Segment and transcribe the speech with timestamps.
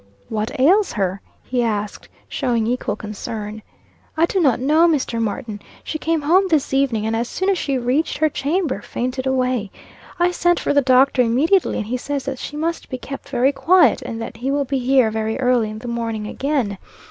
[0.29, 3.61] "What ails her?" he asked, showing equal concern.
[4.17, 5.21] "I do not know, Mr.
[5.21, 5.61] Martin.
[5.83, 9.69] She came home this evening, and as soon as she reached her chamber fainted away.
[10.17, 13.51] I sent for the doctor immediately, and he says that she must be kept very
[13.51, 16.79] quiet, and that he will be here very early in the morning again.